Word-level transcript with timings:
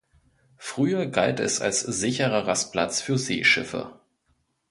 Früher 0.57 1.05
galt 1.05 1.39
es 1.39 1.61
als 1.61 1.79
sicherer 1.81 2.47
Rastplatz 2.47 3.01
für 3.01 3.19
Seeschiffe. 3.19 3.99